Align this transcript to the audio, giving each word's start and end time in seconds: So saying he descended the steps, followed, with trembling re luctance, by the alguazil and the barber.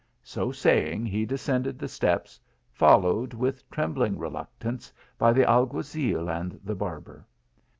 So 0.23 0.51
saying 0.51 1.05
he 1.05 1.27
descended 1.27 1.77
the 1.77 1.87
steps, 1.87 2.39
followed, 2.71 3.35
with 3.35 3.69
trembling 3.69 4.17
re 4.17 4.31
luctance, 4.31 4.91
by 5.19 5.31
the 5.31 5.45
alguazil 5.47 6.27
and 6.27 6.59
the 6.63 6.73
barber. 6.73 7.23